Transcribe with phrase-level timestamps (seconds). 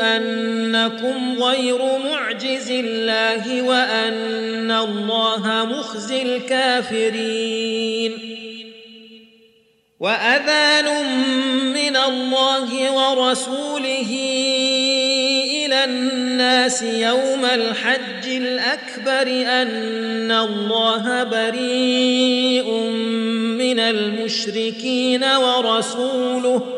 [0.00, 8.18] أنكم غير معجز الله وأن الله مخزي الكافرين.
[10.00, 10.84] وأذان
[11.74, 14.10] من الله ورسوله
[15.66, 19.26] إلى الناس يوم الحج الأكبر
[19.62, 22.70] أن الله بريء
[23.58, 26.77] من المشركين ورسوله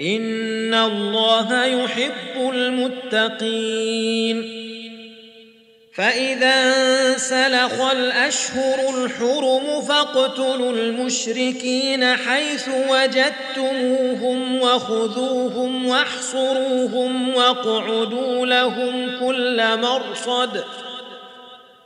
[0.00, 4.00] ان الله يحب المتقين
[5.94, 6.54] فإذا
[7.10, 20.64] انسلخ الأشهر الحرم فاقتلوا المشركين حيث وجدتموهم وخذوهم واحصروهم واقعدوا لهم كل مرصد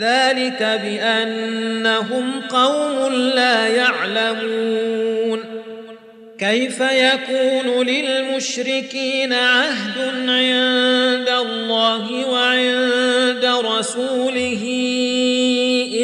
[0.00, 5.40] ذلك بأنهم قوم لا يعلمون.
[6.38, 14.62] كيف يكون للمشركين عهد عند الله وعند رسوله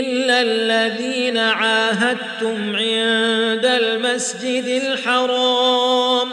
[0.00, 6.28] إلا الذين عاهدتم عند المسجد الحرام؟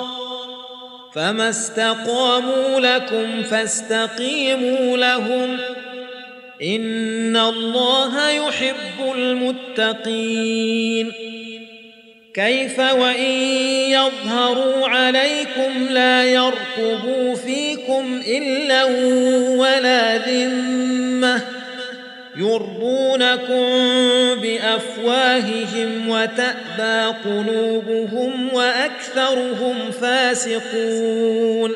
[1.16, 5.58] فما استقاموا لكم فاستقيموا لهم.
[6.64, 11.12] ان الله يحب المتقين
[12.34, 13.32] كيف وان
[13.90, 18.84] يظهروا عليكم لا يرقبوا فيكم الا
[19.58, 21.42] ولا ذمه
[22.38, 23.66] يرضونكم
[24.42, 31.76] بافواههم وتابى قلوبهم واكثرهم فاسقون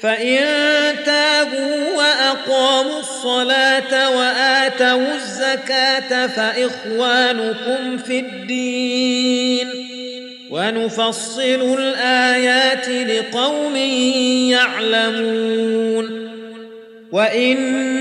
[0.00, 0.44] فإن
[1.06, 9.68] تابوا وأقاموا الصلاة وآتوا الزكاة فإخوانكم في الدين
[10.50, 13.76] ونفصل الآيات لقوم
[14.50, 16.27] يعلمون
[17.12, 17.58] وإن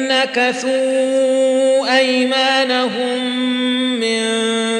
[0.07, 3.47] نكثوا أيمانهم
[3.99, 4.27] من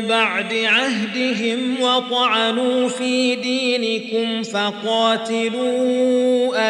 [0.07, 5.77] بعد عهدهم وطعنوا في دينكم فقاتلوا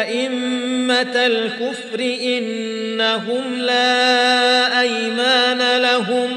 [0.00, 6.36] أئمة الكفر إنهم لا أيمان لهم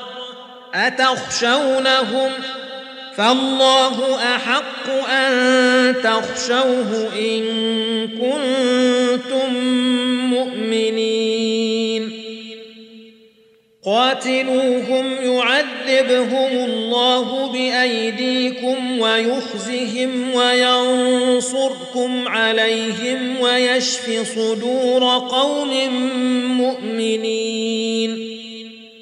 [0.73, 2.31] أتخشونهم؟
[3.15, 7.43] فالله أحق أن تخشوه إن
[8.07, 9.53] كنتم
[10.29, 12.21] مؤمنين.
[13.85, 25.93] قاتلوهم يعذبهم الله بأيديكم ويخزهم وينصركم عليهم ويشف صدور قوم
[26.57, 27.90] مؤمنين.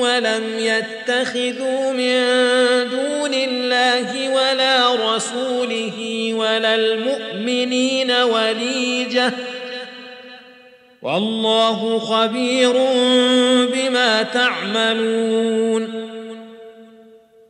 [0.00, 2.20] ولم يتخذوا من
[2.90, 9.32] دون الله ولا رسوله ولا المؤمنين وليجة.
[11.02, 12.72] والله خبير
[13.72, 16.07] بما تعملون.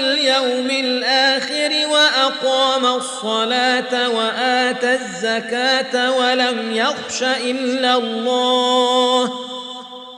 [0.00, 9.32] واليوم الآخر وأقام الصلاة وآتى الزكاة ولم يخش إلا الله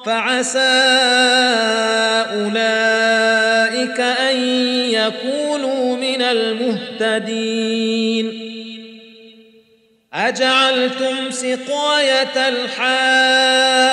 [0.06, 0.58] فعسى
[2.34, 4.36] أولئك أن
[4.90, 7.62] يكونوا من المهتدين
[10.14, 13.92] أجعلتم سقاية الحاج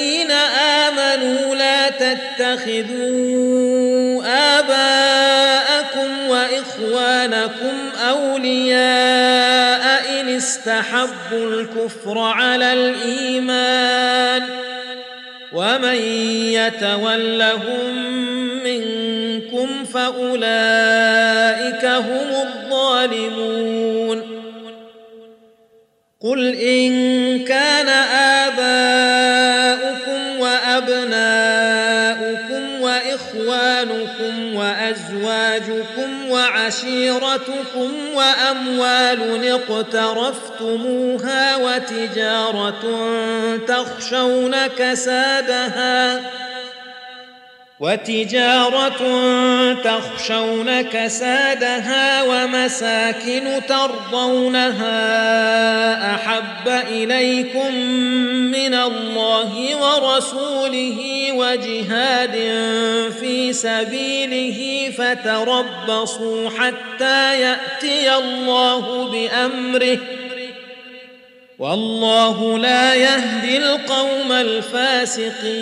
[2.01, 3.41] تتخذوا
[4.59, 7.73] آباءكم وإخوانكم
[8.09, 9.83] أولياء
[10.21, 14.43] إن استحبوا الكفر على الإيمان
[15.53, 15.95] ومن
[16.53, 17.95] يتولهم
[18.63, 24.21] منكم فأولئك هم الظالمون
[26.21, 29.10] قل إن كان آباؤكم
[36.41, 42.83] وعشيرتكم وأموال اقترفتموها وتجارة
[43.67, 46.21] تخشون كسادها
[47.79, 49.01] وتجارة
[49.73, 54.95] تخشون كسادها ومساكن ترضونها
[56.15, 57.75] أحب إليكم
[58.51, 62.35] من الله ورسوله وجهاد
[63.19, 69.97] في سبيله فتربصوا حتى يأتي الله بأمره.
[71.59, 75.61] والله لا يهدي القوم الفاسقين.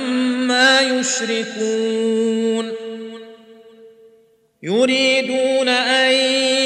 [0.81, 2.71] يشركون.
[4.63, 6.11] يريدون أن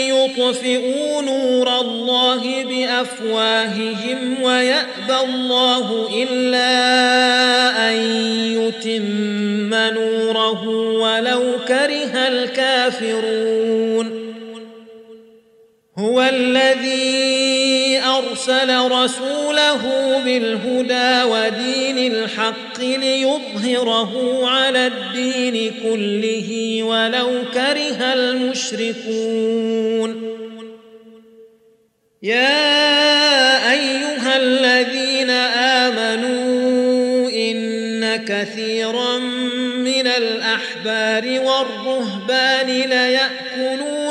[0.10, 6.70] يطفئوا نور الله بأفواههم ويأبى الله إلا
[7.90, 7.96] أن
[8.52, 13.56] يتم نوره ولو كره الكافرون.
[15.98, 17.55] هو الذي
[18.18, 19.82] أرسل رسوله
[20.26, 29.56] بالهدى ودين الحق ليظهره على الدين كله ولو كره المشركون.
[32.24, 35.30] يا أيها الذين
[35.90, 39.18] آمنوا إن كثيرا
[39.78, 43.95] من الأحبار والرهبان ليأكلون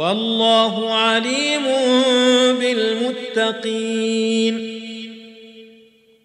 [0.00, 1.64] والله عليم
[2.60, 4.56] بالمتقين.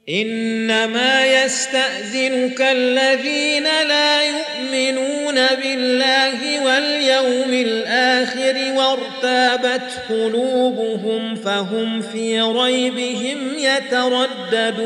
[0.09, 14.85] إنما يستأذنك الذين لا يؤمنون بالله واليوم الآخر وارتابت قلوبهم فهم في ريبهم يترددون.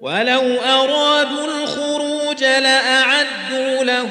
[0.00, 4.10] ولو أرادوا الخروج لأعدوا له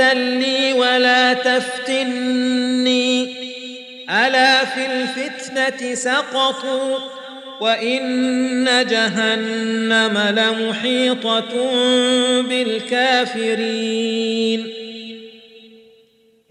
[0.00, 3.24] ائذن لي ولا تفتني.
[4.10, 6.98] ألا في الفتنة سقطوا
[7.60, 11.70] وإن جهنم لمحيطة
[12.42, 13.98] بالكافرين.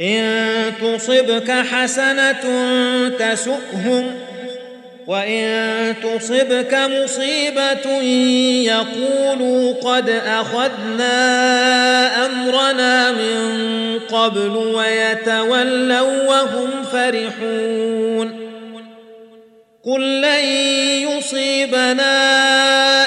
[0.01, 2.43] إن تصبك حسنة
[3.09, 4.26] تسؤهم
[5.07, 8.01] وان تصبك مصيبه
[8.63, 11.15] يقولوا قد اخذنا
[12.25, 18.47] امرنا من قبل ويتولوا وهم فرحون
[19.85, 20.45] قل لن
[21.07, 22.13] يصيبنا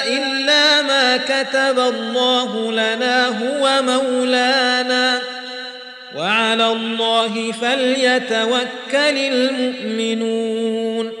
[0.07, 5.21] الا ما كتب الله لنا هو مولانا
[6.17, 11.20] وعلى الله فليتوكل المؤمنون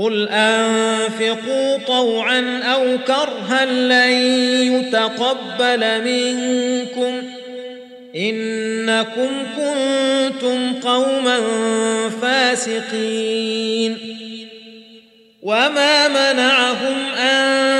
[0.00, 4.12] قل انفقوا طوعا أو كرها لن
[4.74, 7.22] يتقبل منكم
[8.16, 11.40] انكم كنتم قوما
[12.22, 13.98] فاسقين
[15.42, 17.79] وما منعهم ان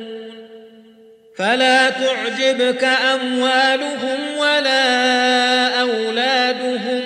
[1.41, 7.01] فلا تعجبك أموالهم ولا أولادهم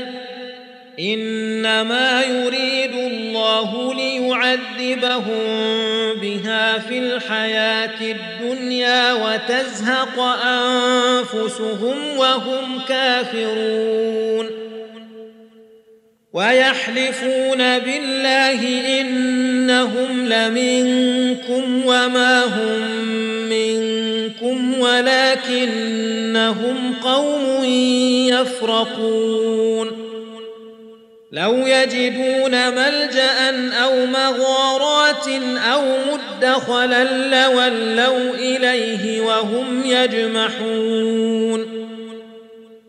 [1.00, 5.44] إنما يريد الله ليعذبهم
[6.22, 14.50] بها في الحياة الدنيا وتزهق أنفسهم وهم كافرون
[16.34, 18.62] ويحلفون بالله
[19.02, 22.82] إنهم لمنكم وما هم
[23.50, 23.95] منكم
[24.80, 27.64] ولكنهم قوم
[28.30, 29.92] يفرقون.
[31.32, 35.28] لو يجدون ملجأ أو مغارات
[35.72, 41.86] أو مدخلا لولوا إليه وهم يجمحون.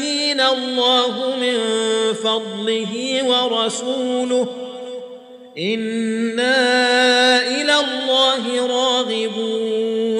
[0.00, 1.56] سيؤتينا الله من
[2.14, 4.46] فضله ورسوله
[5.58, 6.56] إنا
[7.46, 10.19] إلى الله راغبون.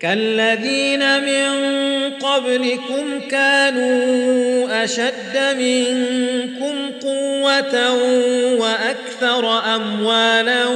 [0.00, 1.76] كالذين من
[2.12, 7.92] قبلكم كانوا أشد منكم قوة
[8.60, 10.66] وأكثر أموالا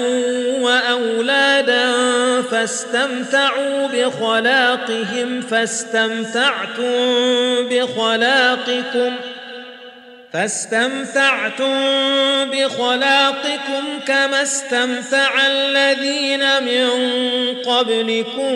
[0.61, 1.93] وأولادا
[2.43, 6.85] فاستمتعوا بخلاقهم فاستمتعتم
[7.71, 9.15] بخلاقكم
[10.33, 11.75] فاستمتعتم
[12.51, 16.89] بخلاقكم كما استمتع الذين من
[17.67, 18.53] قبلكم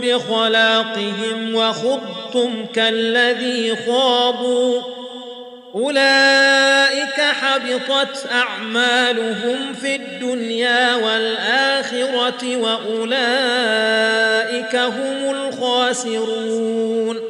[0.00, 4.82] بخلاقهم وخضتم كالذي خاضوا.
[5.74, 13.16] أولئك حبطت أعمالهم في الدنيا والآخرة وأولئك
[14.76, 17.29] هم الخاسرون.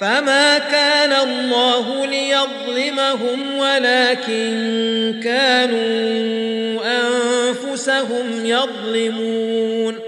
[0.00, 9.98] فما كان الله ليظلمهم ولكن كانوا انفسهم يظلمون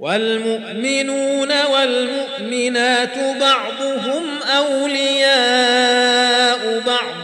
[0.00, 4.24] والمؤمنون والمؤمنات بعضهم
[4.56, 6.02] اولياء
[6.86, 7.14] بعض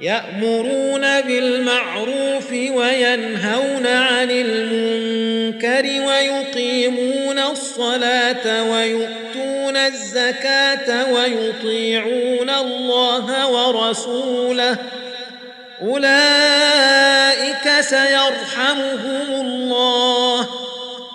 [0.00, 8.70] يامرون بالمعروف وينهون عن المنكر ويقيمون الصلاه
[9.70, 14.76] ويؤتون الزكاة ويطيعون الله ورسوله.
[15.82, 20.40] أولئك سيرحمهم الله.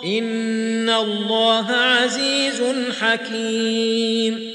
[0.05, 2.63] إن الله عزيز
[3.01, 4.54] حكيم.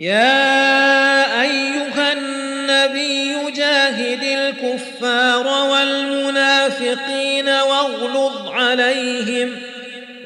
[0.00, 9.56] يا أيها النبي جاهد الكفار والمنافقين واغلظ عليهم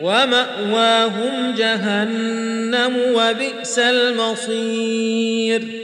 [0.00, 5.84] ومأواهم جهنم وبئس المصير.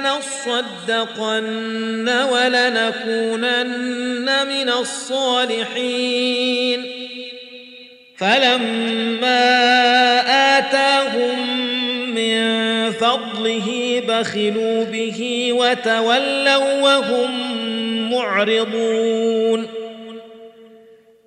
[0.00, 6.84] لنصدقن ولنكونن من الصالحين.
[8.18, 9.48] فلما
[10.58, 11.38] آتاهم
[12.14, 12.42] من
[12.90, 17.30] فضله بخلوا به وتولوا وهم
[18.10, 19.71] معرضون.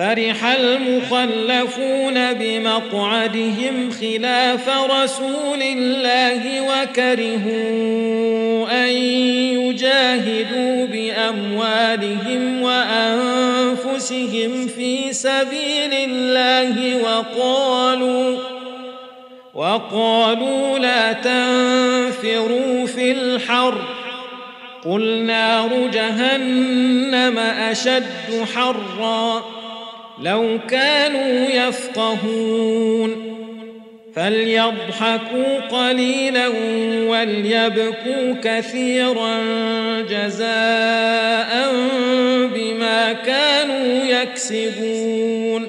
[0.00, 7.50] فرح المخلفون بمقعدهم خلاف رسول الله وكرهوا
[8.84, 8.88] أن
[9.60, 18.38] يجاهدوا بأموالهم وأنفسهم في سبيل الله وقالوا
[19.54, 23.84] وقالوا لا تنفروا في الحرب
[24.84, 28.04] قل نار جهنم أشد
[28.54, 29.59] حرا
[30.22, 33.30] لو كانوا يفقهون
[34.14, 36.48] فليضحكوا قليلا
[37.08, 39.40] وليبكوا كثيرا
[40.10, 41.72] جزاء
[42.54, 45.68] بما كانوا يكسبون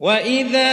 [0.00, 0.70] وإذا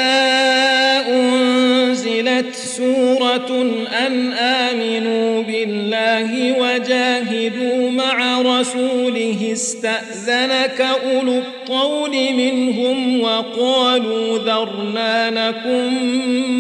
[1.09, 3.61] أنزلت سورة
[4.07, 15.93] أن آمنوا بالله وجاهدوا مع رسوله استأذنك أولو الطول منهم وقالوا ذرنا نكن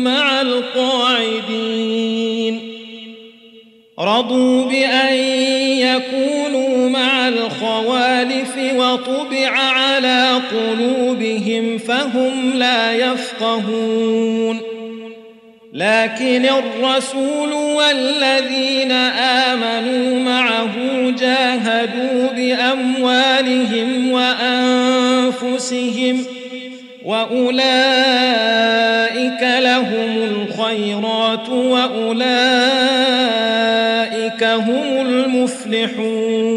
[0.03, 1.97] مع القاعدين
[3.99, 5.13] رضوا بأن
[5.79, 7.27] يكونوا مع
[8.47, 14.59] الخوالف وطبع على قلوبهم فهم لا يفقهون.
[15.73, 18.91] لكن الرسول والذين
[19.51, 20.71] آمنوا معه
[21.19, 25.65] جاهدوا بأموالهم وأنفسهم
[27.05, 27.57] وأولئك
[29.41, 32.17] لهم الخيرات وأولئك
[34.43, 36.56] هم المفلحون.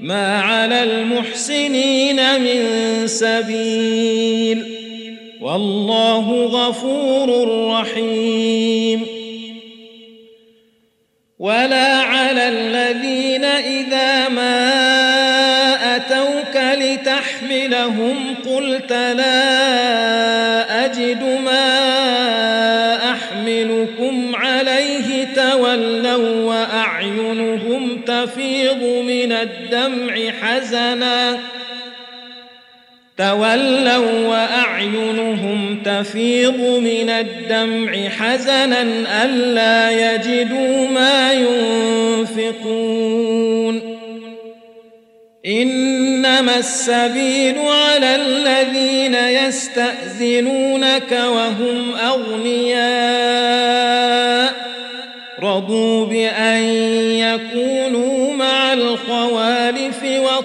[0.00, 2.62] ما على المحسنين من
[3.06, 4.64] سبيل
[5.40, 9.06] والله غفور رحيم.
[11.38, 14.66] ولا على الذين إذا ما
[15.96, 21.65] أتوك لتحملهم قلت لا أجد ما
[29.66, 31.38] الدمع حزنا.
[33.18, 38.82] تولوا وأعينهم تفيض من الدمع حزنا
[39.24, 42.76] ألا يجدوا ما ينفقون.
[45.46, 53.26] إنما السبيل على الذين يستأذنونك وهم أغنياء.
[55.42, 56.62] رضوا بأن
[57.12, 57.85] يكونوا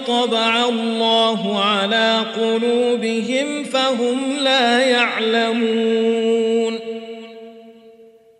[0.08, 6.78] وطبع الله على قلوبهم فهم لا يعلمون.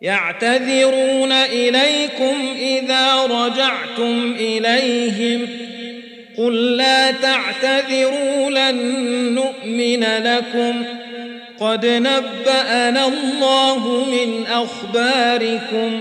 [0.03, 5.49] يعتذرون إليكم إذا رجعتم إليهم.
[6.39, 8.77] قل لا تعتذروا لن
[9.35, 10.85] نؤمن لكم.
[11.61, 16.01] قد نبأنا الله من أخباركم.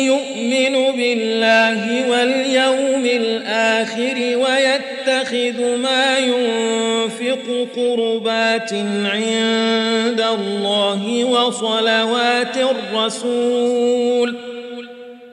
[1.15, 8.73] بالله واليوم الآخر ويتخذ ما ينفق قربات
[9.05, 14.35] عند الله وصلوات الرسول.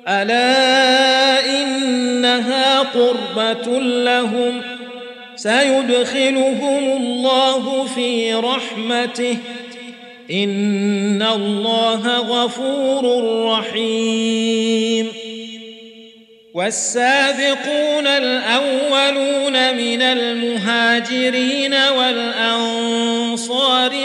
[0.09, 4.63] ألا إنها قربة لهم؟
[5.37, 9.37] سيدخلهم الله في رحمته.
[10.31, 15.28] إن الله غفور رحيم.
[16.59, 23.31] والسابقون الأولون من المهاجرين والأنصار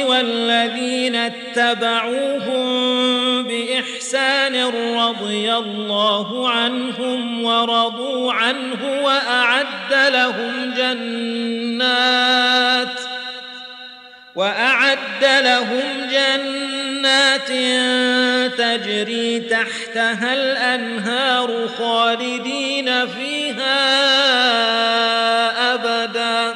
[0.07, 2.63] والذين اتبعوهم
[3.43, 12.23] بإحسان رضي الله عنهم ورضوا عنه وأعد لهم جنات
[14.35, 17.47] وأعد لهم جنات
[18.57, 23.83] تجري تحتها الأنهار خالدين فيها
[25.73, 26.53] أبدا.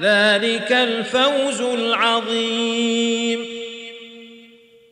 [0.00, 3.65] ذلك الفوز العظيم.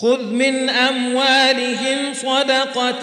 [0.00, 3.00] خذ من أموالهم صدقة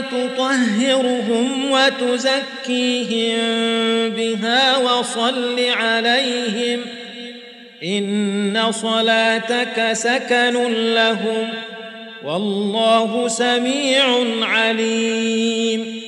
[0.00, 3.38] تطهرهم وتزكيهم
[4.10, 6.80] بها وصل عليهم
[7.84, 11.48] إن صلاتك سكن لهم
[12.24, 14.04] والله سميع
[14.42, 16.00] عليم.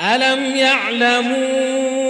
[0.00, 2.09] ألم يعلموا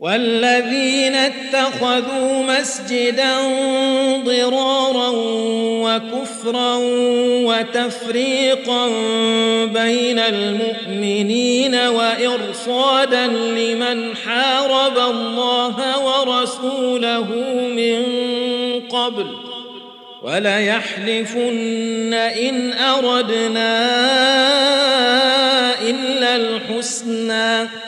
[0.00, 3.36] والذين اتخذوا مسجدا
[4.24, 5.12] ضرارا
[5.82, 6.74] وكفرا
[7.44, 8.88] وتفريقا
[9.64, 17.26] بين المؤمنين وإرصادا لمن حارب الله ورسوله
[17.76, 18.02] من
[18.88, 19.26] قبل
[20.22, 23.88] وليحلفن إن أردنا
[25.80, 27.87] إلا الحسنى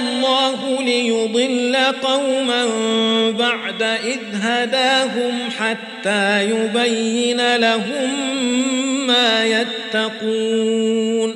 [0.00, 2.66] الله ليضل قوما
[3.30, 8.10] بعد إذ هداهم حتى يبين لهم
[9.06, 11.34] ما يتقون.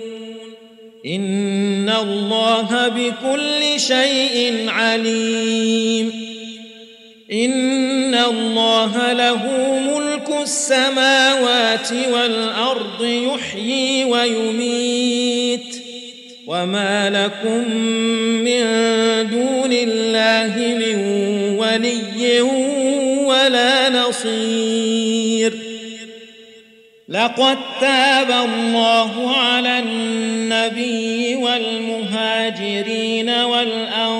[1.06, 6.12] إن الله بكل شيء عليم.
[7.32, 9.46] إن الله له
[9.80, 15.69] ملك السماوات والأرض يحيي ويميت.
[16.50, 17.70] وما لكم
[18.44, 18.62] من
[19.30, 20.98] دون الله من
[21.58, 22.40] ولي
[23.24, 25.52] ولا نصير
[27.08, 34.19] لقد تاب الله على النبي والمهاجرين والأنصار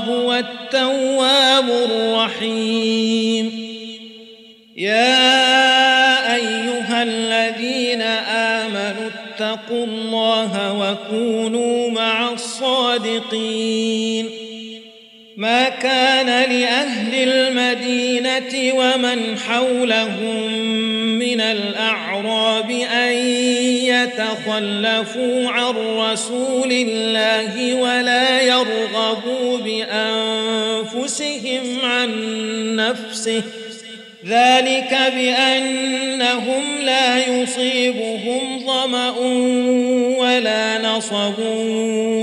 [0.00, 3.70] هو التواب الرحيم.
[4.76, 14.30] يا أيها الذين آمنوا اتقوا الله وكونوا مع الصادقين.
[15.36, 20.89] ما كان لأهل المدينة ومن حولهم
[21.34, 23.12] من الأعراب أن
[23.84, 29.58] يتخلفوا عن رسول الله ولا يرغبوا
[30.94, 32.10] بأنفسهم عن
[32.76, 33.42] نفسه.
[34.26, 39.10] ذلك بأنهم لا يصيبهم ظمأ
[40.18, 41.38] ولا نصب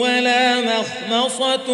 [0.01, 1.65] ولا مخمصة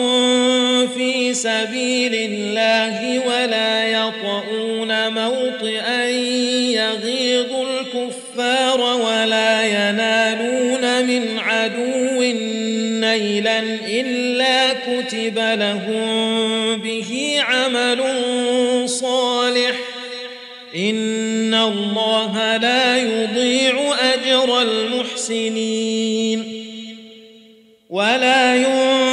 [0.87, 6.07] في سبيل الله ولا يطؤون موطئا
[8.73, 12.21] الكفار ولا ينالون من عدو
[12.99, 18.03] نيلا إلا كتب لهم به عمل
[18.89, 19.75] صالح.
[20.75, 26.43] إن الله لا يضيع أجر المحسنين.
[27.89, 29.12] ولا ينفقون